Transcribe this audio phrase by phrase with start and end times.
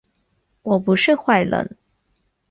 [0.63, 1.77] 我不是坏人